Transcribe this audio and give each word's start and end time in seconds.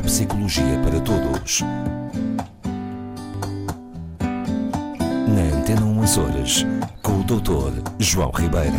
Neuropsicologia 0.00 0.80
para 0.82 0.98
Todos. 1.00 1.60
Na 5.28 5.58
Antena 5.58 5.84
1 5.84 6.02
Açores, 6.02 6.64
com 7.02 7.20
o 7.20 7.24
Dr. 7.24 7.82
João 7.98 8.30
Ribeira. 8.30 8.78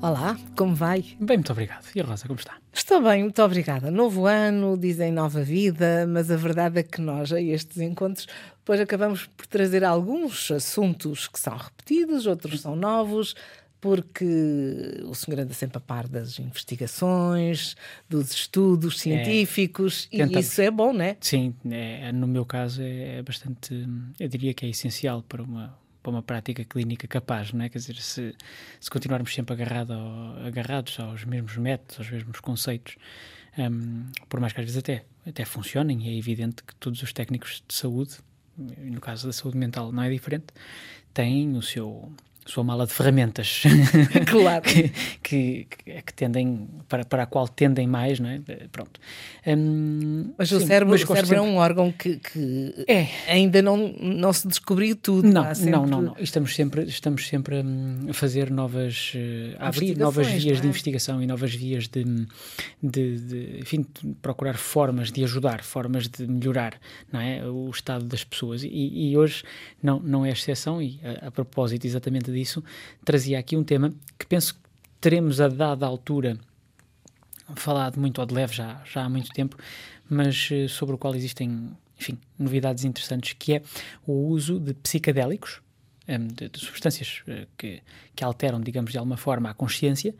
Olá, 0.00 0.36
como 0.56 0.76
vai? 0.76 1.04
Bem, 1.18 1.38
muito 1.38 1.50
obrigado. 1.50 1.86
E 1.92 2.00
a 2.00 2.04
Rosa, 2.04 2.28
como 2.28 2.38
está? 2.38 2.54
Estou 2.72 3.02
bem, 3.02 3.24
muito 3.24 3.42
obrigada. 3.42 3.90
Novo 3.90 4.26
ano, 4.26 4.78
dizem 4.78 5.10
nova 5.10 5.42
vida, 5.42 6.06
mas 6.08 6.30
a 6.30 6.36
verdade 6.36 6.78
é 6.78 6.82
que 6.84 7.00
nós, 7.00 7.32
a 7.32 7.40
estes 7.40 7.78
encontros, 7.78 8.28
depois 8.58 8.80
acabamos 8.80 9.26
por 9.36 9.46
trazer 9.46 9.82
alguns 9.82 10.52
assuntos 10.52 11.26
que 11.26 11.40
são 11.40 11.56
repetidos, 11.56 12.26
outros 12.26 12.60
são 12.60 12.76
novos, 12.76 13.34
porque 13.86 15.00
o 15.04 15.14
senhor 15.14 15.38
anda 15.38 15.54
sempre 15.54 15.78
a 15.78 15.80
par 15.80 16.08
das 16.08 16.40
investigações, 16.40 17.76
dos 18.08 18.32
estudos 18.32 18.98
científicos, 18.98 20.08
É, 20.12 20.16
e 20.16 20.38
isso 20.40 20.60
é 20.60 20.70
bom, 20.72 20.92
não 20.92 21.04
é? 21.04 21.16
Sim, 21.20 21.54
é, 21.70 22.10
no 22.10 22.26
meu 22.26 22.44
caso 22.44 22.82
é 22.82 23.22
bastante, 23.22 23.72
eu 24.18 24.28
diria 24.28 24.52
que 24.52 24.66
é 24.66 24.68
essencial 24.68 25.22
para 25.22 25.40
uma, 25.40 25.78
para 26.02 26.10
uma 26.10 26.20
prática 26.22 26.64
clínica 26.64 27.06
capaz, 27.06 27.52
não 27.52 27.64
é? 27.64 27.68
Quer 27.68 27.78
dizer, 27.78 27.94
se, 27.96 28.34
se 28.80 28.90
continuarmos 28.90 29.32
sempre 29.32 29.54
agarrado 29.54 29.92
ao- 29.92 30.44
agarrados 30.44 30.98
aos 30.98 31.24
mesmos 31.24 31.56
métodos, 31.56 31.98
aos 32.00 32.10
mesmos 32.10 32.40
conceitos, 32.40 32.96
hum, 33.56 34.06
por 34.28 34.40
mais 34.40 34.52
que 34.52 34.58
às 34.60 34.66
vezes 34.66 34.78
até, 34.78 35.04
até 35.24 35.44
funcionem, 35.44 36.08
é 36.08 36.16
evidente 36.18 36.64
que 36.64 36.74
todos 36.74 37.00
os 37.02 37.12
técnicos 37.12 37.62
de 37.68 37.72
saúde, 37.74 38.16
no 38.58 39.00
caso 39.00 39.28
da 39.28 39.32
saúde 39.32 39.56
mental 39.56 39.92
não 39.92 40.02
é 40.02 40.10
diferente, 40.10 40.46
têm 41.14 41.56
o 41.56 41.62
seu 41.62 42.10
sua 42.46 42.64
mala 42.64 42.86
de 42.86 42.92
ferramentas 42.92 43.62
Claro. 44.30 44.62
que, 44.62 44.88
que, 45.22 45.66
que- 46.04 46.14
tendem 46.14 46.66
para, 46.88 47.04
para 47.04 47.24
a 47.24 47.26
qual 47.26 47.46
tendem 47.48 47.86
mais, 47.86 48.18
não 48.20 48.28
é? 48.30 48.40
Pronto. 48.72 48.98
Hum, 49.46 50.32
Mas 50.38 50.50
o 50.52 50.60
sim, 50.60 50.66
cérebro, 50.66 50.92
mas 50.94 51.02
o 51.02 51.06
cérebro 51.06 51.34
é 51.34 51.38
sempre- 51.38 51.50
um 51.52 51.56
órgão 51.56 51.92
que, 51.92 52.16
que 52.16 52.84
É. 52.88 53.08
ainda 53.28 53.60
não, 53.60 53.76
não 54.00 54.32
se 54.32 54.46
descobriu 54.48 54.96
tudo. 54.96 55.28
Não, 55.28 55.54
sempre- 55.54 55.70
não, 55.70 55.86
não, 55.86 56.02
não. 56.02 56.16
Estamos 56.18 56.54
sempre, 56.54 56.84
estamos 56.84 57.26
sempre 57.28 57.56
hum, 57.62 58.06
a 58.08 58.12
fazer 58.14 58.50
novas, 58.50 59.12
eh, 59.14 59.56
a 59.58 59.68
abrir 59.68 59.96
novas 59.98 60.26
vias 60.28 60.54
não 60.56 60.62
de 60.62 60.66
é? 60.66 60.70
investigação 60.70 61.22
e 61.22 61.26
novas 61.26 61.54
vias 61.54 61.86
de, 61.88 62.04
de, 62.82 63.18
de, 63.20 63.58
enfim, 63.60 63.84
de 64.02 64.14
procurar 64.22 64.54
formas 64.56 65.10
de 65.12 65.22
ajudar, 65.24 65.62
formas 65.62 66.08
de 66.08 66.26
melhorar, 66.26 66.74
não 67.12 67.20
é, 67.20 67.44
o 67.46 67.68
estado 67.70 68.04
das 68.04 68.24
pessoas. 68.24 68.62
E, 68.64 68.68
e 69.10 69.16
hoje 69.16 69.42
não, 69.82 69.98
não 70.00 70.24
é 70.24 70.30
exceção 70.30 70.80
e 70.80 70.98
a, 71.22 71.26
a 71.28 71.30
propósito 71.30 71.86
exatamente 71.86 72.30
disso 72.36 72.62
trazia 73.04 73.38
aqui 73.38 73.56
um 73.56 73.64
tema 73.64 73.92
que 74.18 74.26
penso 74.26 74.54
que 74.54 74.60
teremos 75.00 75.40
a 75.40 75.48
dada 75.48 75.86
altura 75.86 76.38
falado 77.54 78.00
muito 78.00 78.20
ao 78.20 78.26
de 78.26 78.34
leve 78.34 78.54
já, 78.54 78.82
já 78.84 79.04
há 79.04 79.08
muito 79.08 79.30
tempo, 79.30 79.56
mas 80.08 80.48
eh, 80.50 80.68
sobre 80.68 80.94
o 80.94 80.98
qual 80.98 81.14
existem, 81.14 81.70
enfim, 81.98 82.18
novidades 82.38 82.84
interessantes, 82.84 83.34
que 83.38 83.54
é 83.54 83.62
o 84.06 84.12
uso 84.28 84.58
de 84.58 84.74
psicadélicos, 84.74 85.60
em, 86.08 86.26
de, 86.26 86.48
de 86.48 86.58
substâncias 86.58 87.22
eh, 87.28 87.46
que, 87.56 87.82
que 88.14 88.24
alteram, 88.24 88.60
digamos, 88.60 88.92
de 88.92 88.98
alguma 88.98 89.16
forma 89.16 89.50
a 89.50 89.54
consciência, 89.54 90.14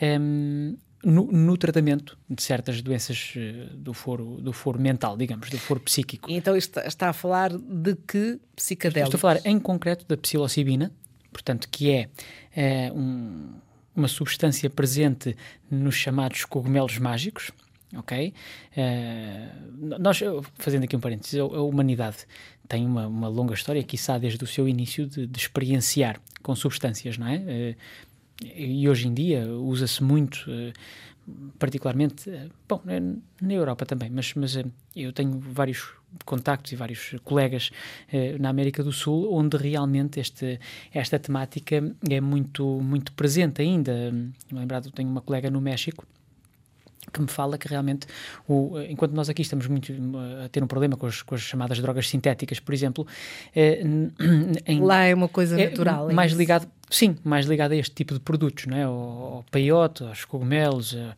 em, 0.00 0.76
no, 1.04 1.30
no 1.32 1.56
tratamento 1.56 2.16
de 2.28 2.42
certas 2.42 2.80
doenças 2.80 3.34
eh, 3.36 3.68
do 3.74 3.92
foro, 3.92 4.40
do 4.40 4.52
foro 4.52 4.80
mental, 4.80 5.16
digamos, 5.16 5.50
do 5.50 5.58
foro 5.58 5.80
psíquico. 5.80 6.30
Então 6.30 6.56
está, 6.56 6.84
está 6.86 7.08
a 7.08 7.12
falar 7.12 7.56
de 7.56 7.96
que 7.96 8.40
psicadélicos? 8.54 9.14
Estou 9.14 9.18
a 9.18 9.34
falar 9.34 9.40
em 9.44 9.58
concreto 9.58 10.04
da 10.06 10.16
psilocibina, 10.16 10.92
portanto, 11.32 11.68
que 11.70 11.90
é 11.90 12.08
eh, 12.54 12.92
um- 12.92 13.50
uma 13.94 14.08
substância 14.08 14.68
presente 14.70 15.36
nos 15.70 15.94
chamados 15.94 16.44
cogumelos 16.44 16.98
mágicos. 16.98 17.50
Ok? 17.94 18.32
Eh, 18.74 19.48
nós, 20.00 20.18
fazendo 20.54 20.84
aqui 20.84 20.96
um 20.96 21.00
parênteses, 21.00 21.38
a, 21.38 21.42
a 21.42 21.62
humanidade 21.62 22.18
tem 22.66 22.86
uma, 22.86 23.06
uma 23.06 23.28
longa 23.28 23.52
história, 23.52 23.82
quiçá 23.82 24.16
desde 24.16 24.42
o 24.42 24.46
seu 24.46 24.66
início, 24.66 25.06
de, 25.06 25.26
de 25.26 25.38
experienciar 25.38 26.18
com 26.42 26.54
substâncias, 26.56 27.18
não 27.18 27.26
é? 27.26 27.36
Eh, 27.46 27.74
e 28.56 28.88
hoje 28.88 29.06
em 29.08 29.14
dia 29.14 29.46
usa-se 29.46 30.02
muito, 30.02 30.46
eh, 30.50 30.72
particularmente, 31.58 32.28
eh, 32.30 32.48
bom, 32.68 32.80
na 33.40 33.52
Europa 33.52 33.86
também, 33.86 34.10
mas, 34.10 34.34
mas 34.34 34.56
eh, 34.56 34.64
eu 34.94 35.12
tenho 35.12 35.38
vários 35.38 35.92
contactos 36.24 36.72
e 36.72 36.76
vários 36.76 37.14
colegas 37.24 37.70
eh, 38.12 38.36
na 38.38 38.48
América 38.48 38.82
do 38.82 38.92
Sul 38.92 39.32
onde 39.32 39.56
realmente 39.56 40.20
este, 40.20 40.58
esta 40.92 41.18
temática 41.18 41.82
é 42.08 42.20
muito, 42.20 42.64
muito 42.80 43.12
presente 43.12 43.62
ainda. 43.62 43.92
Lembrado, 44.50 44.90
tenho 44.90 45.08
uma 45.08 45.20
colega 45.20 45.50
no 45.50 45.60
México 45.60 46.06
que 47.12 47.20
me 47.20 47.28
fala 47.28 47.58
que 47.58 47.68
realmente, 47.68 48.06
o, 48.48 48.78
enquanto 48.88 49.12
nós 49.12 49.28
aqui 49.28 49.42
estamos 49.42 49.66
muito 49.66 49.92
eh, 49.92 50.44
a 50.44 50.48
ter 50.48 50.62
um 50.62 50.66
problema 50.66 50.96
com 50.96 51.06
as, 51.06 51.20
com 51.22 51.34
as 51.34 51.40
chamadas 51.42 51.78
drogas 51.80 52.08
sintéticas, 52.08 52.60
por 52.60 52.72
exemplo, 52.72 53.06
eh, 53.54 53.82
em, 54.66 54.80
Lá 54.80 55.04
é 55.04 55.14
uma 55.14 55.28
coisa 55.28 55.60
é 55.60 55.68
natural. 55.68 56.10
é 56.10 56.14
mais 56.14 56.32
ligado, 56.32 56.68
sim, 56.92 57.16
mais 57.24 57.46
ligado 57.46 57.72
a 57.72 57.76
este 57.76 57.94
tipo 57.94 58.14
de 58.14 58.20
produtos, 58.20 58.66
não 58.66 58.76
é? 58.76 58.84
Ao, 58.84 58.92
ao 58.92 59.44
peiote, 59.50 60.04
aos 60.04 60.24
cogumelos, 60.24 60.94
a 60.94 61.16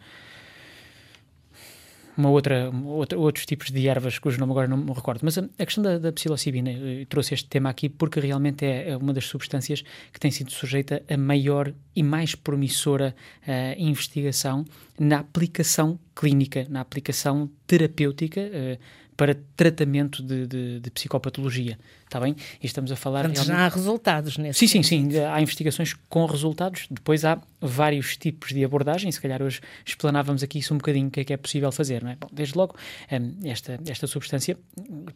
uma 2.16 2.30
outra, 2.30 2.70
outra, 2.84 3.18
outros 3.18 3.44
tipos 3.44 3.70
de 3.70 3.88
ervas 3.88 4.18
cujo 4.18 4.38
nome 4.38 4.52
agora 4.52 4.68
não 4.68 4.76
me 4.76 4.92
recordo. 4.92 5.20
Mas 5.22 5.36
a, 5.36 5.44
a 5.58 5.64
questão 5.64 5.82
da, 5.82 5.98
da 5.98 6.12
psilocibina, 6.12 6.70
eu 6.70 7.06
trouxe 7.06 7.34
este 7.34 7.48
tema 7.48 7.68
aqui 7.68 7.88
porque 7.88 8.20
realmente 8.20 8.64
é, 8.64 8.90
é 8.90 8.96
uma 8.96 9.12
das 9.12 9.26
substâncias 9.26 9.82
que 10.12 10.20
tem 10.20 10.30
sido 10.30 10.50
sujeita 10.52 11.02
a 11.08 11.16
maior 11.16 11.72
e 11.94 12.02
mais 12.02 12.34
promissora 12.34 13.14
eh, 13.46 13.74
investigação 13.78 14.64
na 14.98 15.18
aplicação 15.18 15.98
clínica, 16.14 16.66
na 16.68 16.80
aplicação 16.80 17.50
terapêutica 17.66 18.40
eh, 18.40 18.78
para 19.16 19.36
tratamento 19.56 20.22
de, 20.22 20.46
de, 20.46 20.80
de 20.80 20.90
psicopatologia. 20.90 21.78
Está 22.04 22.18
bem? 22.20 22.34
E 22.62 22.66
estamos 22.66 22.90
a 22.92 22.96
falar 22.96 23.22
Portanto, 23.24 23.36
realmente... 23.46 23.56
já 23.60 23.66
há 23.66 23.68
resultados 23.68 24.38
nesse 24.38 24.58
Sim, 24.66 24.82
sim, 24.82 25.10
sim. 25.10 25.18
Há 25.18 25.40
investigações 25.40 25.94
com 26.08 26.26
resultados. 26.26 26.86
Depois 26.90 27.24
há 27.24 27.40
vários 27.60 28.16
tipos 28.16 28.50
de 28.50 28.64
abordagem. 28.64 29.10
Se 29.12 29.20
calhar 29.20 29.42
hoje 29.42 29.60
explanávamos 29.84 30.42
aqui 30.42 30.58
isso 30.58 30.74
um 30.74 30.78
bocadinho, 30.78 31.08
o 31.08 31.10
que 31.10 31.20
é 31.20 31.24
que 31.24 31.32
é 31.32 31.36
possível 31.36 31.70
fazer, 31.72 32.02
não 32.02 32.10
é? 32.10 32.16
Bom, 32.16 32.28
desde 32.32 32.56
logo, 32.56 32.76
hum, 33.12 33.34
esta, 33.44 33.80
esta 33.86 34.06
substância 34.06 34.56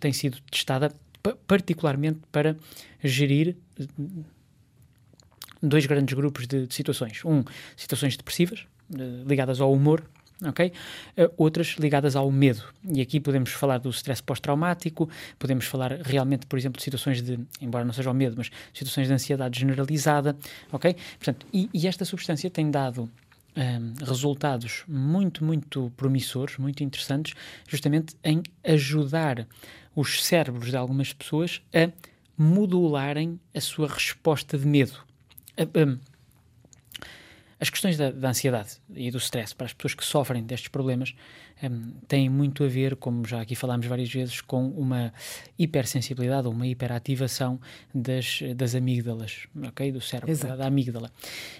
tem 0.00 0.12
sido 0.12 0.38
testada 0.50 0.92
pa- 1.22 1.36
particularmente 1.46 2.20
para 2.30 2.56
gerir 3.02 3.56
hum, 3.98 4.22
dois 5.62 5.86
grandes 5.86 6.14
grupos 6.14 6.46
de, 6.46 6.66
de 6.66 6.74
situações. 6.74 7.24
Um, 7.24 7.42
situações 7.76 8.16
depressivas, 8.16 8.66
eh, 8.94 9.24
ligadas 9.26 9.60
ao 9.60 9.72
humor, 9.72 10.04
ok? 10.44 10.72
Eh, 11.16 11.30
outras 11.36 11.76
ligadas 11.78 12.16
ao 12.16 12.30
medo. 12.30 12.62
E 12.84 13.00
aqui 13.00 13.20
podemos 13.20 13.50
falar 13.50 13.78
do 13.78 13.90
stress 13.90 14.22
pós-traumático, 14.22 15.08
podemos 15.38 15.64
falar 15.66 16.00
realmente, 16.02 16.46
por 16.46 16.58
exemplo, 16.58 16.78
de 16.78 16.84
situações 16.84 17.22
de, 17.22 17.38
embora 17.60 17.84
não 17.84 17.92
seja 17.92 18.10
o 18.10 18.14
medo, 18.14 18.34
mas 18.36 18.50
situações 18.72 19.08
de 19.08 19.12
ansiedade 19.12 19.58
generalizada, 19.58 20.36
ok? 20.72 20.96
Portanto, 21.18 21.46
e, 21.52 21.68
e 21.72 21.86
esta 21.86 22.04
substância 22.04 22.48
tem 22.50 22.70
dado 22.70 23.10
hum, 23.56 23.94
resultados 24.04 24.84
muito, 24.86 25.44
muito 25.44 25.92
promissores, 25.96 26.56
muito 26.56 26.82
interessantes, 26.82 27.34
justamente 27.68 28.14
em 28.22 28.42
ajudar 28.64 29.46
os 29.94 30.24
cérebros 30.24 30.70
de 30.70 30.76
algumas 30.76 31.12
pessoas 31.12 31.60
a 31.74 31.90
modularem 32.36 33.40
a 33.52 33.60
sua 33.60 33.88
resposta 33.88 34.56
de 34.56 34.66
medo. 34.66 34.96
As 37.60 37.70
questões 37.70 37.96
da, 37.96 38.10
da 38.10 38.28
ansiedade 38.28 38.78
e 38.94 39.10
do 39.10 39.18
stress 39.18 39.54
para 39.54 39.66
as 39.66 39.72
pessoas 39.72 39.94
que 39.94 40.04
sofrem 40.04 40.42
destes 40.44 40.68
problemas 40.68 41.14
hum, 41.62 41.92
têm 42.06 42.28
muito 42.28 42.62
a 42.64 42.68
ver, 42.68 42.96
como 42.96 43.26
já 43.26 43.40
aqui 43.40 43.54
falámos 43.54 43.86
várias 43.86 44.12
vezes, 44.12 44.40
com 44.40 44.68
uma 44.68 45.12
hipersensibilidade 45.58 46.46
ou 46.46 46.52
uma 46.52 46.66
hiperativação 46.66 47.60
das, 47.94 48.40
das 48.54 48.74
amígdalas, 48.74 49.46
ok? 49.66 49.90
Do 49.90 50.00
cérebro, 50.00 50.30
Exato. 50.30 50.56
da 50.56 50.66
amígdala. 50.66 51.10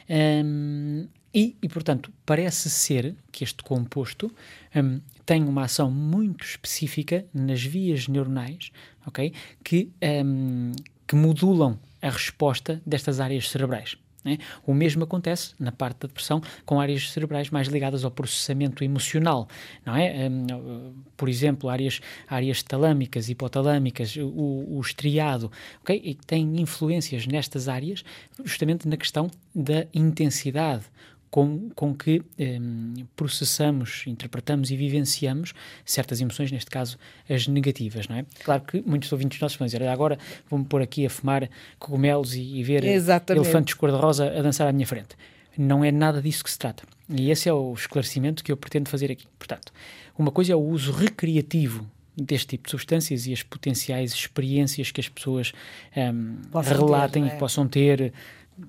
Hum, 0.08 1.08
e, 1.34 1.56
e, 1.61 1.69
portanto, 1.69 2.12
parece 2.25 2.70
ser 2.70 3.14
que 3.31 3.44
este 3.44 3.62
composto 3.62 4.32
hum, 4.75 5.00
tem 5.26 5.44
uma 5.44 5.64
ação 5.64 5.90
muito 5.90 6.44
específica 6.44 7.26
nas 7.34 7.62
vias 7.62 8.08
neuronais, 8.08 8.70
ok? 9.06 9.32
Que, 9.62 9.90
hum, 10.25 10.72
que 11.06 11.17
modulam 11.17 11.78
a 12.00 12.11
resposta 12.11 12.81
destas 12.87 13.20
áreas 13.20 13.49
cerebrais. 13.49 13.96
Né? 14.25 14.38
O 14.67 14.75
mesmo 14.75 15.05
acontece 15.05 15.55
na 15.59 15.73
parte 15.73 16.00
da 16.00 16.09
depressão 16.09 16.43
com 16.65 16.81
áreas 16.81 17.11
cerebrais 17.11 17.50
mais 17.50 17.69
ligadas 17.69 18.05
ao 18.05 18.11
processamento 18.11 18.82
emocional, 18.82 19.49
não 19.85 19.97
é? 19.97 20.29
Hum, 20.29 20.93
por 21.17 21.29
exemplo, 21.29 21.69
áreas, 21.69 22.00
áreas 22.26 22.62
talâmicas, 22.62 23.29
hipotalâmicas, 23.29 24.17
o, 24.17 24.76
o 24.76 24.81
estriado, 24.81 25.50
ok? 25.81 26.00
E 26.05 26.15
têm 26.15 26.61
influências 26.61 27.26
nestas 27.26 27.69
áreas 27.69 28.05
justamente 28.44 28.88
na 28.88 28.97
questão 28.97 29.31
da 29.55 29.87
intensidade 29.94 30.85
com, 31.30 31.69
com 31.75 31.94
que 31.94 32.22
hum, 32.38 32.94
processamos, 33.14 34.04
interpretamos 34.06 34.70
e 34.70 34.76
vivenciamos 34.76 35.52
certas 35.84 36.20
emoções, 36.20 36.50
neste 36.50 36.70
caso 36.70 36.98
as 37.28 37.46
negativas, 37.46 38.08
não 38.08 38.16
é? 38.16 38.26
Claro 38.44 38.62
que 38.62 38.82
muitos 38.82 39.12
ouvintes 39.12 39.40
nossos 39.40 39.56
vão 39.58 39.66
dizer, 39.66 39.82
"Olha, 39.82 39.92
agora 39.92 40.19
vou-me 40.48 40.64
pôr 40.64 40.82
aqui 40.82 41.06
a 41.06 41.10
fumar 41.10 41.48
cogumelos 41.78 42.34
e, 42.34 42.40
e 42.40 42.62
ver 42.62 42.84
Exatamente. 42.84 43.46
elefantes 43.46 43.75
cor-de-rosa 43.75 44.26
a 44.26 44.42
dançar 44.42 44.66
à 44.66 44.72
minha 44.72 44.86
frente. 44.86 45.16
Não 45.56 45.84
é 45.84 45.90
nada 45.90 46.22
disso 46.22 46.44
que 46.44 46.50
se 46.50 46.58
trata. 46.58 46.84
E 47.08 47.31
esse 47.31 47.48
é 47.48 47.52
o 47.52 47.72
esclarecimento 47.72 48.44
que 48.44 48.52
eu 48.52 48.56
pretendo 48.56 48.88
fazer 48.88 49.10
aqui. 49.10 49.26
Portanto, 49.38 49.72
uma 50.16 50.31
coisa 50.31 50.52
é 50.52 50.56
o 50.56 50.60
uso 50.60 50.92
recreativo 50.92 51.88
deste 52.16 52.48
tipo 52.48 52.64
de 52.64 52.70
substâncias 52.70 53.26
e 53.26 53.32
as 53.32 53.42
potenciais 53.42 54.12
experiências 54.12 54.90
que 54.90 55.00
as 55.00 55.08
pessoas 55.08 55.52
um, 55.96 56.36
relatem 56.60 57.24
ter, 57.24 57.31
é? 57.31 57.34
e 57.34 57.38
possam 57.38 57.69
ter 57.69 58.12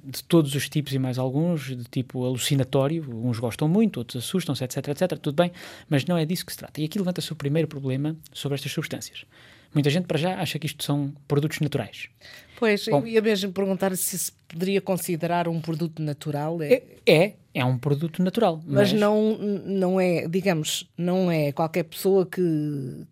de 0.03 0.23
todos 0.23 0.53
os 0.55 0.69
tipos 0.69 0.93
e 0.93 0.99
mais 0.99 1.17
alguns, 1.17 1.75
de 1.75 1.83
tipo 1.85 2.25
alucinatório, 2.25 3.05
uns 3.25 3.39
gostam 3.39 3.67
muito, 3.67 3.97
outros 3.97 4.23
assustam-se, 4.23 4.63
etc, 4.63 4.87
etc, 4.89 5.17
tudo 5.17 5.35
bem, 5.35 5.51
mas 5.89 6.05
não 6.05 6.17
é 6.17 6.25
disso 6.25 6.45
que 6.45 6.51
se 6.51 6.57
trata. 6.57 6.79
E 6.79 6.85
aqui 6.85 6.97
levanta-se 6.97 7.31
o 7.31 7.35
primeiro 7.35 7.67
problema 7.67 8.15
sobre 8.31 8.55
estas 8.55 8.71
substâncias. 8.71 9.25
Muita 9.73 9.89
gente, 9.89 10.05
para 10.05 10.17
já, 10.17 10.39
acha 10.39 10.57
que 10.57 10.65
isto 10.65 10.83
são 10.83 11.13
produtos 11.27 11.59
naturais. 11.59 12.09
Pois, 12.57 12.85
Bom, 12.87 12.99
eu 12.99 13.07
ia 13.07 13.21
mesmo 13.21 13.51
perguntar 13.51 13.95
se 13.95 14.17
se 14.17 14.31
poderia 14.47 14.81
considerar 14.81 15.47
um 15.47 15.61
produto 15.61 16.01
natural. 16.01 16.61
É, 16.61 16.81
é, 17.05 17.33
é 17.53 17.63
um 17.63 17.77
produto 17.77 18.21
natural. 18.23 18.59
Mas, 18.65 18.91
mas, 18.91 18.99
não, 18.99 19.37
não 19.37 20.01
é, 20.01 20.27
digamos, 20.27 20.89
não 20.97 21.31
é 21.31 21.51
qualquer 21.51 21.83
pessoa 21.83 22.25
que, 22.25 23.05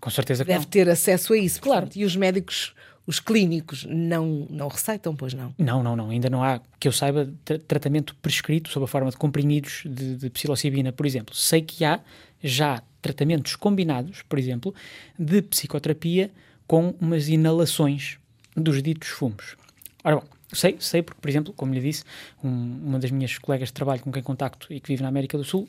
com 0.00 0.10
certeza 0.10 0.44
deve 0.44 0.66
ter 0.66 0.88
acesso 0.88 1.32
a 1.32 1.38
isso. 1.38 1.60
Claro. 1.60 1.82
Portanto, 1.82 2.00
e 2.00 2.04
os 2.04 2.16
médicos 2.16 2.74
os 3.06 3.18
clínicos 3.18 3.84
não, 3.88 4.46
não 4.50 4.68
receitam, 4.68 5.16
pois 5.16 5.34
não? 5.34 5.54
Não, 5.58 5.82
não, 5.82 5.96
não. 5.96 6.10
Ainda 6.10 6.30
não 6.30 6.44
há, 6.44 6.60
que 6.78 6.86
eu 6.86 6.92
saiba, 6.92 7.32
tra 7.44 7.58
tratamento 7.58 8.14
prescrito 8.16 8.70
sob 8.70 8.84
a 8.84 8.86
forma 8.86 9.10
de 9.10 9.16
comprimidos 9.16 9.82
de, 9.84 10.16
de 10.16 10.30
psilocibina, 10.30 10.92
por 10.92 11.06
exemplo. 11.06 11.34
Sei 11.34 11.62
que 11.62 11.84
há 11.84 12.00
já 12.42 12.82
tratamentos 13.02 13.56
combinados, 13.56 14.22
por 14.22 14.38
exemplo, 14.38 14.74
de 15.18 15.42
psicoterapia 15.42 16.30
com 16.66 16.94
umas 17.00 17.28
inalações 17.28 18.18
dos 18.56 18.82
ditos 18.82 19.08
fumos. 19.08 19.56
Ora 20.04 20.16
bom, 20.16 20.24
sei, 20.52 20.76
sei 20.78 21.02
porque, 21.02 21.20
por 21.20 21.28
exemplo, 21.28 21.52
como 21.52 21.74
lhe 21.74 21.80
disse, 21.80 22.04
um, 22.42 22.80
uma 22.84 22.98
das 22.98 23.10
minhas 23.10 23.36
colegas 23.38 23.68
de 23.68 23.72
trabalho 23.72 24.00
com 24.00 24.12
quem 24.12 24.22
contacto 24.22 24.72
e 24.72 24.80
que 24.80 24.88
vive 24.88 25.02
na 25.02 25.08
América 25.08 25.36
do 25.36 25.44
Sul 25.44 25.68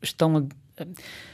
estão 0.00 0.36
a, 0.36 0.86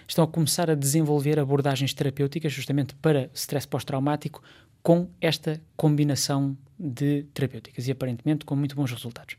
estão 0.07 0.25
a 0.25 0.27
começar 0.27 0.71
a 0.71 0.75
desenvolver 0.75 1.39
abordagens 1.39 1.95
terapêuticas 1.95 2.53
justamente 2.53 2.95
para 2.97 3.31
stress 3.35 3.67
pós-traumático 3.67 4.43
com 4.83 5.09
esta 5.21 5.61
combinação 5.77 6.57
de 6.79 7.25
terapêuticas 7.35 7.89
e 7.89 7.91
aparentemente 7.91 8.45
com 8.45 8.55
muito 8.55 8.75
bons 8.77 8.91
resultados. 8.91 9.37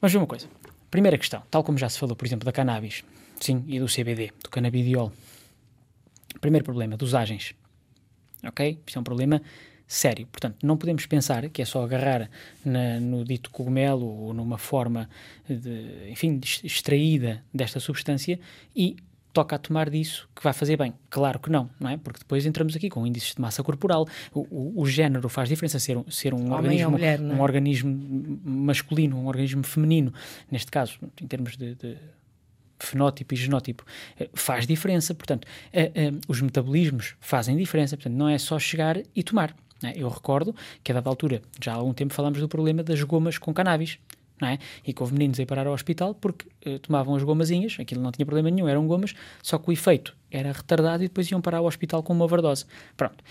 Mas 0.00 0.14
uma 0.14 0.26
coisa. 0.26 0.46
Primeira 0.90 1.16
questão, 1.16 1.42
tal 1.50 1.64
como 1.64 1.78
já 1.78 1.88
se 1.88 1.98
falou, 1.98 2.14
por 2.14 2.26
exemplo, 2.26 2.44
da 2.44 2.52
cannabis, 2.52 3.02
sim, 3.40 3.64
e 3.66 3.80
do 3.80 3.86
CBD, 3.86 4.30
do 4.42 4.50
canabidiol. 4.50 5.12
Primeiro 6.40 6.64
problema, 6.64 6.96
dosagens. 6.96 7.54
Ok? 8.44 8.78
Isto 8.86 8.98
é 8.98 9.00
um 9.00 9.04
problema 9.04 9.40
sério. 9.86 10.26
Portanto, 10.26 10.56
não 10.62 10.76
podemos 10.76 11.06
pensar 11.06 11.48
que 11.50 11.62
é 11.62 11.64
só 11.64 11.84
agarrar 11.84 12.30
na, 12.64 12.98
no 12.98 13.24
dito 13.24 13.50
cogumelo 13.50 14.06
ou 14.06 14.34
numa 14.34 14.58
forma, 14.58 15.08
de, 15.48 16.10
enfim, 16.10 16.40
extraída 16.64 17.44
desta 17.52 17.78
substância 17.78 18.40
e 18.74 18.96
toca 19.32 19.56
a 19.56 19.58
tomar 19.58 19.88
disso 19.88 20.28
que 20.34 20.42
vai 20.42 20.52
fazer 20.52 20.76
bem. 20.76 20.94
Claro 21.08 21.38
que 21.38 21.50
não, 21.50 21.70
não 21.80 21.90
é? 21.90 21.96
Porque 21.96 22.20
depois 22.20 22.44
entramos 22.44 22.76
aqui 22.76 22.88
com 22.88 23.06
índices 23.06 23.34
de 23.34 23.40
massa 23.40 23.62
corporal. 23.62 24.06
O, 24.32 24.40
o, 24.50 24.82
o 24.82 24.86
género 24.86 25.28
faz 25.28 25.48
diferença 25.48 25.78
ser, 25.78 25.96
um, 25.96 26.10
ser 26.10 26.34
um, 26.34 26.52
organismo, 26.52 26.90
mulher, 26.90 27.18
é? 27.18 27.22
um 27.22 27.40
organismo 27.40 28.40
masculino, 28.44 29.16
um 29.16 29.26
organismo 29.26 29.62
feminino, 29.62 30.12
neste 30.50 30.70
caso, 30.70 30.98
em 31.20 31.26
termos 31.26 31.56
de, 31.56 31.74
de 31.74 31.96
fenótipo 32.78 33.32
e 33.32 33.36
genótipo, 33.36 33.84
eh, 34.18 34.28
faz 34.34 34.66
diferença. 34.66 35.14
Portanto, 35.14 35.46
uh, 35.46 36.16
uh, 36.16 36.20
os 36.28 36.40
metabolismos 36.40 37.14
fazem 37.20 37.56
diferença. 37.56 37.96
Portanto, 37.96 38.14
não 38.14 38.28
é 38.28 38.38
só 38.38 38.58
chegar 38.58 39.00
e 39.14 39.22
tomar. 39.22 39.54
É? 39.82 39.92
Eu 39.96 40.08
recordo 40.08 40.54
que 40.82 40.92
a 40.92 40.94
dada 40.94 41.08
altura, 41.08 41.42
já 41.60 41.72
há 41.72 41.76
algum 41.76 41.92
tempo, 41.92 42.14
falámos 42.14 42.38
do 42.38 42.48
problema 42.48 42.82
das 42.82 43.02
gomas 43.02 43.38
com 43.38 43.52
cannabis 43.52 43.98
não 44.42 44.48
é? 44.48 44.58
E 44.84 44.92
que 44.92 45.02
houve 45.02 45.14
meninos 45.14 45.38
a 45.38 45.42
ir 45.42 45.46
parar 45.46 45.66
ao 45.66 45.72
hospital 45.72 46.14
porque 46.14 46.46
uh, 46.66 46.78
tomavam 46.80 47.14
as 47.14 47.22
gomazinhas, 47.22 47.76
aquilo 47.78 48.02
não 48.02 48.10
tinha 48.10 48.26
problema 48.26 48.50
nenhum, 48.50 48.68
eram 48.68 48.86
gomas, 48.86 49.14
só 49.42 49.56
que 49.56 49.70
o 49.70 49.72
efeito 49.72 50.14
era 50.30 50.52
retardado 50.52 51.04
e 51.04 51.08
depois 51.08 51.30
iam 51.30 51.40
parar 51.40 51.58
ao 51.58 51.66
hospital 51.66 52.02
com 52.02 52.12
uma 52.12 52.24
overdose. 52.24 52.66
Pronto. 52.96 53.22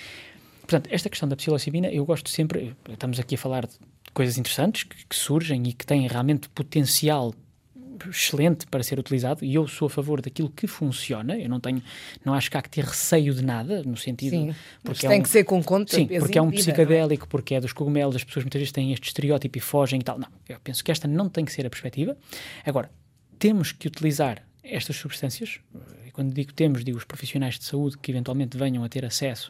Portanto, 0.62 0.88
esta 0.90 1.10
questão 1.10 1.28
da 1.28 1.36
psilocibina, 1.36 1.90
eu 1.90 2.06
gosto 2.06 2.30
sempre, 2.30 2.76
estamos 2.90 3.20
aqui 3.20 3.36
a 3.36 3.38
falar 3.38 3.68
de 3.68 3.74
coisas 4.14 4.38
interessantes 4.38 4.84
que, 4.84 5.06
que 5.06 5.16
surgem 5.16 5.62
e 5.68 5.74
que 5.74 5.86
têm 5.86 6.08
realmente 6.08 6.48
potencial 6.50 7.34
excelente 8.10 8.66
para 8.68 8.84
ser 8.84 9.00
utilizado 9.00 9.44
e 9.44 9.54
eu 9.54 9.68
sou 9.68 9.88
a 9.88 9.90
favor 9.90 10.22
daquilo 10.22 10.50
que 10.50 10.68
funciona. 10.68 11.38
Eu 11.38 11.50
não 11.50 11.60
tenho, 11.60 11.82
não 12.24 12.34
acho 12.34 12.50
que 12.50 12.58
há 12.58 12.62
que 12.62 12.70
ter 12.70 12.84
receio 12.84 13.34
de 13.34 13.44
nada, 13.44 13.84
no 13.84 13.98
sentido. 13.98 14.32
Sim, 14.32 14.56
porque 14.84 15.06
é 15.06 15.10
tem 15.10 15.20
um, 15.20 15.24
que 15.24 15.30
ser 15.30 15.44
com 15.44 15.64
conta. 15.64 15.96
Sim, 15.96 16.08
porque 16.08 16.38
é 16.38 16.42
um 16.42 16.52
psicadélico, 16.52 17.28
porque 17.28 17.56
é 17.56 17.62
dos 17.62 17.74
cogumelos, 17.74 18.16
as 18.16 18.24
pessoas 18.24 18.44
muitas 18.46 18.60
vezes 18.60 18.72
têm 18.72 18.94
este 18.94 19.08
estereótipo 19.08 19.58
e 19.58 19.62
fogem 19.62 20.00
e 20.00 20.04
tal. 20.04 20.18
Não, 20.18 20.28
eu 20.48 20.58
penso 20.64 20.84
que 20.84 20.92
esta 20.92 21.08
não 21.08 21.30
tem 21.30 21.46
que 21.46 21.52
ser 21.52 21.66
a 21.66 21.70
perspectiva. 21.70 22.18
Agora, 22.66 22.90
temos 23.38 23.72
que 23.72 23.88
utilizar 23.88 24.44
estas 24.64 24.96
substâncias, 24.96 25.60
e 26.12 26.14
quando 26.14 26.34
digo 26.34 26.54
temos, 26.54 26.84
digo 26.84 26.98
os 26.98 27.06
profissionais 27.06 27.58
de 27.58 27.64
saúde 27.64 27.98
que 27.98 28.12
eventualmente 28.12 28.58
venham 28.58 28.84
a 28.84 28.90
ter 28.90 29.06
acesso 29.06 29.50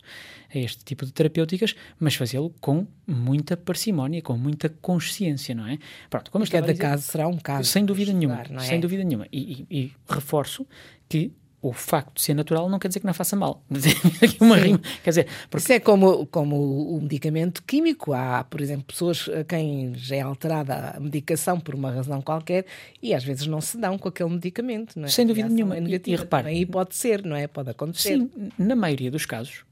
a 0.53 0.57
este 0.57 0.85
tipo 0.85 1.05
de 1.05 1.11
terapêuticas, 1.11 1.75
mas 1.99 2.13
fazê-lo 2.13 2.53
com 2.61 2.85
muita 3.07 3.57
parcimónia, 3.57 4.21
com 4.21 4.37
muita 4.37 4.69
consciência, 4.69 5.55
não 5.55 5.67
é? 5.67 5.79
Pronto, 6.09 6.29
como 6.29 6.47
Cada 6.47 6.67
dizer, 6.67 6.81
caso 6.81 7.03
será 7.03 7.27
um 7.27 7.37
caso. 7.37 7.67
Sem 7.67 7.83
dúvida 7.83 8.13
nenhuma, 8.13 8.41
é? 8.41 8.59
sem 8.59 8.79
dúvida 8.79 9.03
nenhuma. 9.03 9.27
E, 9.31 9.65
e, 9.69 9.77
e 9.79 9.91
reforço 10.07 10.67
que 11.09 11.31
o 11.61 11.71
facto 11.71 12.15
de 12.15 12.21
ser 12.23 12.33
natural 12.33 12.67
não 12.67 12.79
quer 12.79 12.87
dizer 12.87 12.99
que 12.99 13.05
não 13.05 13.13
faça 13.13 13.35
mal. 13.35 13.63
uma 14.41 14.57
rima. 14.57 14.81
Quer 15.03 15.11
dizer, 15.11 15.27
porque... 15.49 15.63
Isso 15.63 15.73
é 15.73 15.79
como, 15.79 16.25
como 16.25 16.95
o 16.95 17.01
medicamento 17.01 17.61
químico. 17.63 18.13
Há, 18.13 18.43
por 18.43 18.61
exemplo, 18.61 18.85
pessoas 18.85 19.29
a 19.29 19.43
quem 19.43 19.93
já 19.95 20.15
é 20.15 20.21
alterada 20.21 20.95
a 20.95 20.99
medicação 20.99 21.59
por 21.59 21.75
uma 21.75 21.91
razão 21.91 22.19
qualquer 22.19 22.65
e 23.01 23.13
às 23.13 23.23
vezes 23.23 23.45
não 23.45 23.61
se 23.61 23.77
dão 23.77 23.97
com 23.97 24.09
aquele 24.09 24.29
medicamento. 24.29 24.99
É? 24.99 25.07
Sem 25.07 25.27
dúvida 25.27 25.47
nenhuma. 25.47 25.77
É 25.77 25.81
negativa, 25.81 26.15
e, 26.15 26.17
e 26.17 26.19
repare. 26.19 26.47
Aí 26.49 26.65
pode 26.65 26.95
ser, 26.95 27.23
não 27.23 27.35
é? 27.35 27.47
Pode 27.47 27.69
acontecer. 27.69 28.17
Sim, 28.17 28.31
na 28.57 28.75
maioria 28.75 29.11
dos 29.11 29.27
casos, 29.27 29.63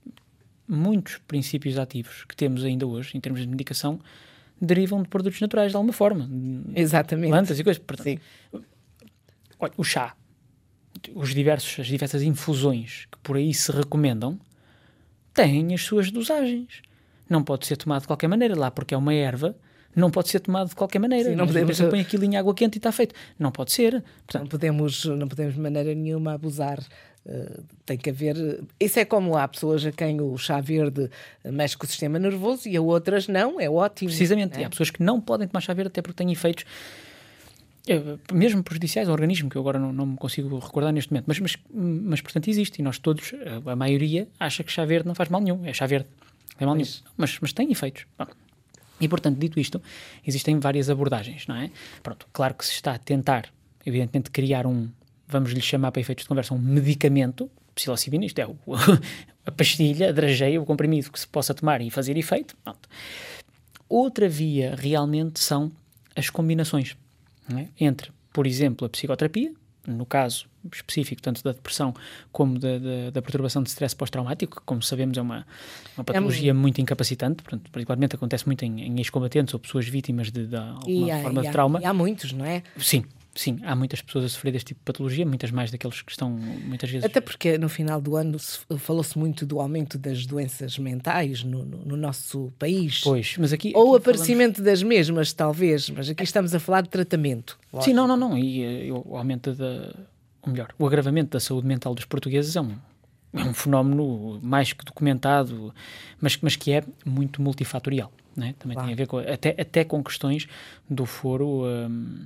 muitos 0.67 1.17
princípios 1.27 1.79
ativos 1.79 2.23
que 2.25 2.35
temos 2.35 2.63
ainda 2.63 2.85
hoje, 2.85 3.17
em 3.17 3.19
termos 3.19 3.41
de 3.41 3.47
medicação, 3.47 3.99
derivam 4.61 5.01
de 5.01 5.09
produtos 5.09 5.41
naturais 5.41 5.71
de 5.71 5.75
alguma 5.75 5.93
forma. 5.93 6.29
Exatamente. 6.75 7.31
Plantas 7.31 7.59
e 7.59 7.63
coisas. 7.63 7.81
Portanto, 7.81 8.05
Sim. 8.05 8.19
Olha, 9.59 9.73
o 9.75 9.83
chá 9.83 10.13
os 11.13 11.33
diversos, 11.33 11.79
as 11.79 11.87
diversas 11.87 12.21
infusões 12.21 13.07
que 13.11 13.17
por 13.19 13.37
aí 13.37 13.53
se 13.53 13.71
recomendam 13.71 14.39
têm 15.33 15.73
as 15.73 15.81
suas 15.81 16.11
dosagens. 16.11 16.81
Não 17.29 17.43
pode 17.43 17.65
ser 17.67 17.77
tomado 17.77 18.01
de 18.01 18.07
qualquer 18.07 18.27
maneira, 18.27 18.57
lá 18.57 18.71
porque 18.71 18.93
é 18.93 18.97
uma 18.97 19.13
erva, 19.13 19.55
não 19.95 20.09
pode 20.11 20.29
ser 20.29 20.39
tomado 20.39 20.69
de 20.69 20.75
qualquer 20.75 20.99
maneira. 20.99 21.29
Sim, 21.29 21.35
não 21.35 21.47
podemos 21.47 21.77
você 21.77 21.87
põe 21.87 21.99
aquilo 21.99 22.23
em 22.23 22.37
água 22.37 22.53
quente 22.53 22.75
e 22.75 22.79
está 22.79 22.91
feito. 22.91 23.13
Não 23.37 23.51
pode 23.51 23.71
ser. 23.71 24.03
Portanto, 24.25 24.41
não 24.41 24.47
podemos, 24.47 25.05
não 25.05 25.27
podemos 25.27 25.53
de 25.55 25.59
maneira 25.59 25.93
nenhuma 25.93 26.33
abusar. 26.33 26.79
Uh, 27.25 27.63
tem 27.85 27.97
que 27.97 28.09
haver. 28.09 28.63
Isso 28.79 28.99
é 28.99 29.05
como 29.05 29.35
há 29.35 29.47
pessoas 29.47 29.85
a 29.85 29.91
quem 29.91 30.21
o 30.21 30.37
chá 30.37 30.61
verde 30.61 31.09
mexe 31.43 31.77
com 31.77 31.85
o 31.85 31.87
sistema 31.87 32.17
nervoso 32.17 32.67
e 32.67 32.77
a 32.77 32.81
outras 32.81 33.27
não, 33.27 33.59
é 33.59 33.69
ótimo. 33.69 34.09
Precisamente, 34.09 34.59
é? 34.59 34.65
há 34.65 34.69
pessoas 34.69 34.89
que 34.89 35.03
não 35.03 35.19
podem 35.19 35.47
tomar 35.47 35.61
chá 35.61 35.73
verde 35.73 35.89
até 35.89 36.01
porque 36.01 36.15
têm 36.15 36.31
efeitos 36.31 36.65
mesmo 38.33 38.63
prejudiciais 38.63 39.07
ao 39.07 39.13
organismo, 39.13 39.49
que 39.49 39.55
eu 39.55 39.61
agora 39.61 39.79
não, 39.79 39.91
não 39.91 40.05
me 40.05 40.17
consigo 40.17 40.59
recordar 40.59 40.91
neste 40.91 41.11
momento, 41.11 41.25
mas, 41.27 41.39
mas, 41.39 41.57
mas 41.73 42.21
portanto 42.21 42.47
existe 42.47 42.79
e 42.79 42.83
nós 42.83 42.99
todos, 42.99 43.33
a, 43.65 43.71
a, 43.71 43.75
maioria, 43.75 44.27
acha 44.39 44.63
que 44.63 44.71
chá 44.71 44.85
verde 44.85 45.07
não 45.07 45.15
faz 45.15 45.29
mal 45.29 45.41
nenhum, 45.41 45.65
é 45.65 45.73
chá 45.73 45.85
verde, 45.85 46.07
não 46.51 46.57
tem 46.57 46.65
mal 46.67 46.75
nenhum, 46.75 46.89
mas, 47.17 47.39
mas 47.39 47.53
tem 47.53 47.71
efeitos. 47.71 48.05
Bom. 48.17 48.27
E 49.01 49.07
portanto, 49.07 49.37
dito 49.37 49.59
isto, 49.59 49.81
existem 50.27 50.59
várias 50.59 50.89
abordagens, 50.89 51.47
não 51.47 51.55
é? 51.55 51.71
Pronto, 52.03 52.27
claro 52.33 52.53
que 52.53 52.65
se 52.65 52.73
está 52.73 52.93
a 52.93 52.97
tentar, 52.97 53.47
evidentemente, 53.85 54.29
criar 54.29 54.67
um, 54.67 54.89
vamos 55.27 55.51
lhe 55.51 55.61
chamar 55.61 55.91
para 55.91 56.01
efeitos 56.01 56.23
de 56.23 56.29
conversa, 56.29 56.53
um 56.53 56.59
medicamento, 56.59 57.49
psilocibina, 57.73 58.25
isto 58.25 58.39
é 58.39 58.45
o, 58.45 58.57
a 59.45 59.51
pastilha, 59.51 60.09
a 60.09 60.11
drageia, 60.11 60.61
o 60.61 60.65
comprimido 60.65 61.11
que 61.11 61.19
se 61.19 61.27
possa 61.27 61.53
tomar 61.53 61.81
e 61.81 61.89
fazer 61.89 62.17
efeito. 62.17 62.55
Pronto. 62.63 62.89
Outra 63.87 64.27
via 64.27 64.75
realmente 64.75 65.39
são 65.39 65.71
as 66.15 66.29
combinações 66.29 66.95
é? 67.57 67.67
entre, 67.79 68.11
por 68.31 68.45
exemplo, 68.45 68.85
a 68.85 68.89
psicoterapia, 68.89 69.51
no 69.87 70.05
caso 70.05 70.47
específico 70.73 71.21
tanto 71.21 71.43
da 71.43 71.51
depressão 71.51 71.93
como 72.31 72.59
da, 72.59 72.77
da, 72.77 73.09
da 73.11 73.21
perturbação 73.21 73.63
de 73.63 73.69
stress 73.69 73.95
pós-traumático, 73.95 74.57
que, 74.57 74.65
como 74.65 74.81
sabemos, 74.81 75.17
é 75.17 75.21
uma, 75.21 75.47
uma 75.97 76.03
patologia 76.03 76.51
é 76.51 76.53
muito... 76.53 76.61
muito 76.61 76.81
incapacitante, 76.81 77.41
portanto, 77.41 77.71
particularmente 77.71 78.15
acontece 78.15 78.45
muito 78.45 78.63
em, 78.63 78.81
em 78.81 78.97
ex-combatentes 78.97 79.53
ou 79.53 79.59
pessoas 79.59 79.87
vítimas 79.87 80.31
de, 80.31 80.47
de 80.47 80.55
alguma 80.55 81.13
há, 81.13 81.21
forma 81.21 81.41
de 81.41 81.51
trauma. 81.51 81.81
E 81.81 81.85
há 81.85 81.93
muitos, 81.93 82.33
não 82.33 82.45
é? 82.45 82.61
Sim, 82.77 83.05
Sim, 83.35 83.59
há 83.63 83.75
muitas 83.75 84.01
pessoas 84.01 84.25
a 84.25 84.29
sofrer 84.29 84.51
deste 84.51 84.69
tipo 84.69 84.79
de 84.79 84.85
patologia, 84.85 85.25
muitas 85.25 85.51
mais 85.51 85.71
daqueles 85.71 86.01
que 86.01 86.11
estão 86.11 86.31
muitas 86.31 86.89
vezes. 86.89 87.05
Até 87.05 87.21
porque 87.21 87.57
no 87.57 87.69
final 87.69 88.01
do 88.01 88.15
ano 88.15 88.37
falou-se 88.77 89.17
muito 89.17 89.45
do 89.45 89.59
aumento 89.59 89.97
das 89.97 90.25
doenças 90.25 90.77
mentais 90.77 91.43
no, 91.43 91.63
no, 91.63 91.77
no 91.85 91.97
nosso 91.97 92.51
país. 92.57 93.01
Pois, 93.01 93.37
mas 93.37 93.53
aqui. 93.53 93.71
Ou 93.75 93.91
o 93.91 93.95
aparecimento 93.95 94.57
falamos... 94.57 94.71
das 94.71 94.83
mesmas, 94.83 95.31
talvez, 95.31 95.89
mas 95.89 96.09
aqui 96.09 96.23
estamos 96.23 96.53
a 96.55 96.59
falar 96.59 96.81
de 96.81 96.89
tratamento. 96.89 97.57
Lógico. 97.71 97.89
Sim, 97.89 97.95
não, 97.95 98.07
não, 98.07 98.17
não. 98.17 98.37
E, 98.37 98.87
e 98.87 98.91
o 98.91 99.15
aumento 99.15 99.53
da. 99.53 99.95
Ou 100.41 100.51
melhor, 100.51 100.73
o 100.77 100.87
agravamento 100.87 101.31
da 101.31 101.39
saúde 101.39 101.67
mental 101.67 101.93
dos 101.93 102.05
portugueses 102.05 102.55
é 102.55 102.61
um, 102.61 102.75
é 103.33 103.43
um 103.43 103.53
fenómeno 103.53 104.39
mais 104.41 104.73
que 104.73 104.83
documentado, 104.83 105.73
mas, 106.19 106.37
mas 106.41 106.55
que 106.55 106.71
é 106.71 106.83
muito 107.05 107.41
multifatorial. 107.41 108.11
Né? 108.35 108.55
Também 108.57 108.75
claro. 108.75 108.87
tem 108.87 108.93
a 108.93 108.97
ver 108.97 109.07
com, 109.07 109.17
até, 109.17 109.55
até 109.57 109.83
com 109.83 110.03
questões 110.03 110.47
do 110.89 111.05
foro. 111.05 111.65
Um, 111.65 112.25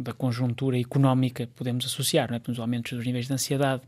da 0.00 0.12
conjuntura 0.12 0.78
económica 0.78 1.48
podemos 1.54 1.86
associar, 1.86 2.28
não 2.28 2.36
é? 2.36 2.38
Temos 2.38 2.58
aumentos 2.58 2.92
dos 2.92 3.04
níveis 3.04 3.26
de 3.26 3.32
ansiedade 3.32 3.82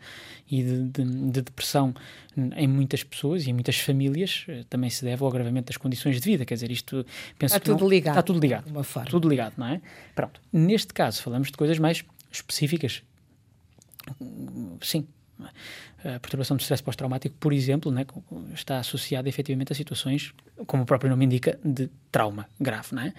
e 0.51 0.63
de, 0.63 0.83
de, 0.85 1.05
de, 1.05 1.43
depressão 1.43 1.95
em 2.57 2.67
muitas 2.67 3.03
pessoas 3.03 3.47
e 3.47 3.51
em 3.51 3.53
muitas 3.53 3.79
famílias, 3.79 4.45
eh, 4.49 4.65
também 4.69 4.91
se 4.91 5.05
deve 5.05 5.23
ao 5.23 5.29
agravamento 5.29 5.67
das 5.67 5.77
condições 5.77 6.21
de 6.21 6.31
vida, 6.31 6.45
quer 6.45 6.55
dizer, 6.55 6.71
isto 6.71 7.05
penso 7.39 7.57
está 7.57 7.61
tudo 7.61 7.83
não, 7.83 7.89
ligado. 7.89 8.13
Está 8.15 8.23
tudo 8.23 8.41
ligado. 8.41 8.67
Uma 8.69 8.85
forma. 8.85 9.11
Tudo 9.11 9.29
ligado, 9.29 9.55
não 9.57 9.67
é? 9.67 9.81
Pronto. 10.15 10.41
Neste 10.53 10.93
caso, 10.93 11.23
falamos 11.23 11.49
de 11.49 11.57
coisas 11.57 11.79
mais 11.79 12.05
específicas. 12.31 13.03
Sim, 14.81 15.07
a 16.05 16.19
perturbação 16.19 16.57
de 16.57 16.63
stress 16.63 16.83
pós-traumático, 16.83 17.35
por 17.39 17.53
exemplo, 17.53 17.91
né, 17.91 18.07
está 18.55 18.79
associada 18.79 19.29
efetivamente 19.29 19.73
a 19.73 19.77
situações, 19.77 20.33
como 20.67 20.83
o 20.83 20.87
próprio 20.87 21.11
nome 21.11 21.25
indica, 21.25 21.59
de 21.65 21.91
trauma 22.11 22.49
grave. 22.59 22.89
É? 22.99 23.13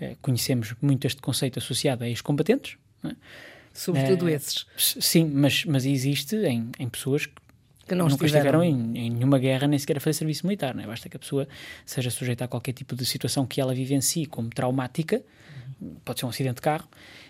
Eh, 0.00 0.16
conhecemos 0.20 0.74
muito 0.80 1.06
este 1.06 1.20
conceito 1.20 1.58
associado 1.58 2.04
a 2.04 2.08
ex-combatentes. 2.08 2.76
É? 3.04 3.14
Sobretudo 3.72 4.28
é, 4.28 4.32
esses. 4.32 4.66
Sim, 4.76 5.30
mas, 5.32 5.64
mas 5.64 5.84
existe 5.84 6.36
em, 6.36 6.70
em 6.78 6.88
pessoas 6.88 7.26
que 7.86 7.94
não 7.94 8.08
nunca 8.08 8.26
estiveram, 8.26 8.62
estiveram 8.62 8.94
em, 8.94 9.06
em, 9.06 9.10
nenhuma 9.10 9.38
guerra, 9.38 9.66
nem 9.66 9.78
sequer 9.78 9.98
a 9.98 10.00
fazer 10.00 10.14
serviço 10.14 10.46
militar. 10.46 10.74
Não 10.74 10.82
é? 10.82 10.86
Basta 10.86 11.08
que 11.08 11.16
a 11.16 11.20
pessoa 11.20 11.46
seja 11.84 12.10
sujeita 12.10 12.44
a 12.44 12.48
qualquer 12.48 12.72
tipo 12.72 12.96
de 12.96 13.06
situação 13.06 13.46
que 13.46 13.60
ela 13.60 13.74
vive 13.74 13.94
em 13.94 14.00
si 14.00 14.26
como 14.26 14.48
traumática, 14.50 15.22
pode 16.04 16.18
ser 16.18 16.26
um 16.26 16.30
acidente 16.30 16.56
de 16.56 16.62
carro, 16.62 16.88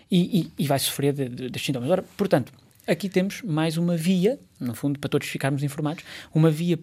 e, 0.09 0.39
e, 0.39 0.63
e 0.63 0.67
vai 0.67 0.79
sofrer 0.79 1.13
de, 1.13 1.29
de, 1.29 1.49
destes 1.49 1.65
sintomas. 1.65 1.89
Ora, 1.89 2.03
portanto, 2.15 2.51
aqui 2.87 3.09
temos 3.09 3.41
mais 3.41 3.77
uma 3.77 3.95
via, 3.95 4.39
no 4.59 4.73
fundo, 4.73 4.99
para 4.99 5.09
todos 5.09 5.27
ficarmos 5.27 5.61
informados, 5.63 6.03
uma 6.33 6.49
via 6.49 6.79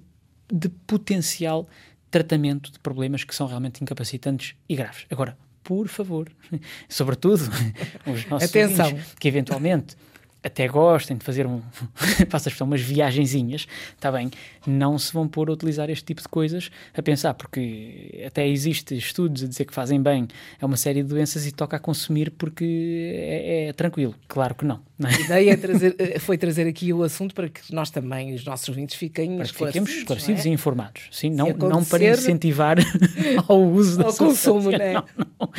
de 0.53 0.69
potencial 0.69 1.69
tratamento 2.11 2.71
de 2.71 2.79
problemas 2.79 3.25
que 3.25 3.35
são 3.35 3.47
realmente 3.47 3.83
incapacitantes 3.83 4.55
e 4.69 4.77
graves. 4.77 5.07
Agora, 5.11 5.37
por 5.65 5.89
favor, 5.89 6.31
sobretudo 6.89 7.43
os 8.07 8.27
nossos 8.27 8.51
Atenção. 8.51 8.97
que 9.19 9.27
eventualmente 9.27 9.97
até 10.45 10.69
gostem 10.69 11.17
de 11.17 11.25
fazer 11.25 11.47
um, 11.47 11.63
faço 12.29 12.51
a 12.51 12.65
umas 12.65 12.83
viagenzinhas, 12.83 13.67
está 13.95 14.13
bem, 14.13 14.31
não 14.67 14.99
se 14.99 15.13
vão 15.13 15.27
pôr 15.27 15.49
a 15.49 15.53
utilizar 15.53 15.89
este 15.89 16.05
tipo 16.05 16.21
de 16.21 16.29
coisas 16.29 16.71
a 16.95 17.03
pensar, 17.03 17.33
porque 17.33 18.23
até 18.27 18.47
existe 18.47 18.95
estudos 18.97 19.43
a 19.43 19.47
dizer 19.47 19.65
que 19.65 19.73
fazem 19.73 20.01
bem 20.03 20.29
a 20.61 20.67
uma 20.67 20.77
série 20.77 21.03
de 21.03 21.09
doenças 21.09 21.47
e 21.47 21.53
toca 21.53 21.77
a 21.77 21.81
consumir 21.81 22.31
porque 22.31 23.13
é, 23.15 23.69
é 23.69 23.73
tranquilo. 23.73 24.15
Claro 24.29 24.55
que 24.55 24.67
não. 24.67 24.81
não 24.99 25.09
é? 25.09 25.15
A 25.15 25.21
ideia 25.21 25.51
é 25.53 25.57
trazer, 25.57 25.97
eh, 25.99 26.19
foi 26.19 26.37
trazer 26.37 26.67
aqui 26.67 26.93
o 26.93 27.03
assunto 27.03 27.35
para 27.35 27.49
que 27.49 27.73
nós 27.73 27.91
também, 27.91 28.35
os 28.35 28.45
nossos 28.45 28.69
ouvintes, 28.69 28.97
fiquem 28.97 29.37
para 29.37 29.45
esclarecidos. 29.47 29.89
Fiquemos 29.89 29.91
esclarecidos 29.91 30.47
é? 30.47 30.49
e 30.49 30.53
informados. 30.53 31.03
Sim, 31.11 31.31
não, 31.31 31.49
não 31.49 31.83
para 31.83 32.05
incentivar 32.05 32.77
ao 33.49 33.63
uso 33.63 33.99
da 33.99 34.07
ao 34.07 34.15
consumo, 34.15 34.63
substância. 34.63 34.79
né? 34.79 34.93
não, 35.17 35.27
não. 35.41 35.51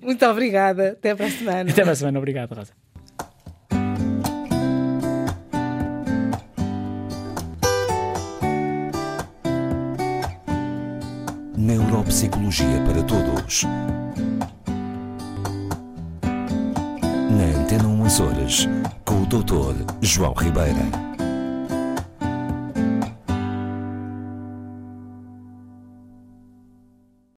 Muito 0.00 0.24
obrigada. 0.24 0.92
Até 0.92 1.14
para 1.14 1.26
a 1.26 1.30
semana. 1.30 1.70
Até 1.70 1.82
para 1.82 1.92
a 1.92 1.96
semana. 1.96 2.18
Obrigado, 2.18 2.54
Rosa. 2.54 2.72
Neuropsicologia 12.12 12.82
para 12.84 13.02
Todos. 13.04 13.64
Na 17.30 17.58
Antena 17.58 17.88
1 17.88 18.02
Horas, 18.22 18.68
com 19.02 19.22
o 19.22 19.26
Dr. 19.26 19.82
João 20.02 20.34
Ribeira. 20.34 21.11